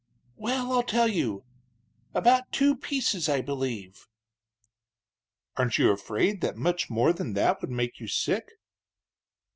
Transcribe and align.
"Well, 0.35 0.71
I'll 0.73 0.81
tell 0.81 1.07
you. 1.07 1.45
About 2.15 2.51
two 2.51 2.75
pieces, 2.75 3.29
I 3.29 3.41
believe." 3.41 4.07
"Aren't 5.57 5.77
you 5.77 5.91
afraid 5.91 6.41
that 6.41 6.57
much 6.57 6.89
more 6.89 7.13
than 7.13 7.33
that 7.33 7.61
would 7.61 7.69
make 7.69 7.99
you 7.99 8.07
sick?" 8.07 8.53